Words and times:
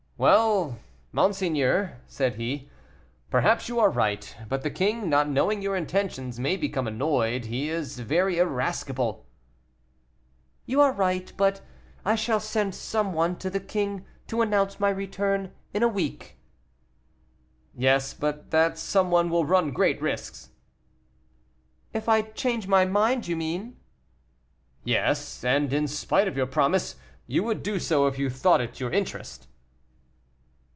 "Well, 0.21 0.77
monseigneur," 1.11 1.97
said 2.05 2.35
he, 2.35 2.69
"perhaps 3.31 3.67
you 3.67 3.79
are 3.79 3.89
right, 3.89 4.35
but 4.47 4.61
the 4.61 4.69
king, 4.69 5.09
not 5.09 5.27
knowing 5.27 5.63
your 5.63 5.75
intentions, 5.75 6.39
may 6.39 6.57
become 6.57 6.85
annoyed; 6.85 7.45
he 7.45 7.69
is 7.71 7.97
very 7.97 8.37
irascible." 8.37 9.25
"You 10.67 10.79
are 10.79 10.91
right, 10.91 11.33
but 11.37 11.61
I 12.05 12.13
shall 12.13 12.39
send 12.39 12.75
some 12.75 13.13
one 13.13 13.35
to 13.37 13.49
the 13.49 13.59
king 13.59 14.05
to 14.27 14.43
announce 14.43 14.79
my 14.79 14.91
return 14.91 15.53
in 15.73 15.81
a 15.81 15.87
week." 15.87 16.37
"Yes, 17.75 18.13
but 18.13 18.51
that 18.51 18.77
some 18.77 19.09
one 19.09 19.27
will 19.27 19.43
run 19.45 19.71
great 19.71 19.99
risks." 20.03 20.51
"If 21.95 22.07
I 22.07 22.21
change 22.21 22.67
my 22.67 22.85
mind, 22.85 23.27
you 23.27 23.35
mean." 23.35 23.77
"Yes, 24.83 25.43
and 25.43 25.73
in 25.73 25.87
spite 25.87 26.27
of 26.27 26.37
your 26.37 26.45
promise, 26.45 26.95
you 27.25 27.41
would 27.41 27.63
do 27.63 27.79
so 27.79 28.05
if 28.05 28.19
you 28.19 28.29
thought 28.29 28.61
it 28.61 28.79
your 28.79 28.91
interest." 28.91 29.47